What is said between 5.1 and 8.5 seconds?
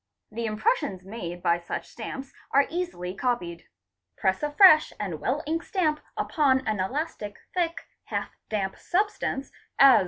well inked stamp upon an elastic, thick, half